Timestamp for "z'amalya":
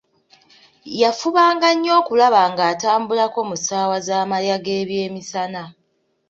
4.07-4.57